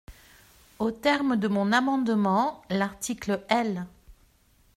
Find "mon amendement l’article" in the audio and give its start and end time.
1.47-3.45